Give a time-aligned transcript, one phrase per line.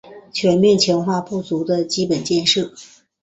[0.33, 2.73] 全面强化不足的基础建设